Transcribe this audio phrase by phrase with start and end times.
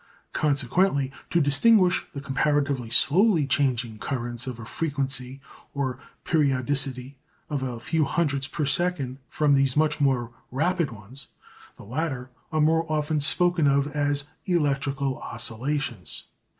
[0.33, 5.39] Consequently, to distinguish the comparatively slowly changing currents of a "frequency"
[5.75, 7.19] or "periodicity"
[7.51, 11.27] of a few hundreds per second from these much more rapid ones,
[11.75, 16.23] the latter are more often spoken of as electrical oscillations.